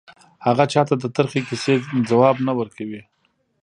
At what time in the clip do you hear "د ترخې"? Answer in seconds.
1.01-1.41